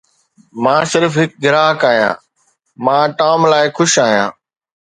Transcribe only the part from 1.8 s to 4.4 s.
آهيان مان ٽام لاء خوش آهيان